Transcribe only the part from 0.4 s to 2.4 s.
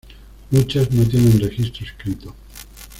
Muchas no tienen registro escrito.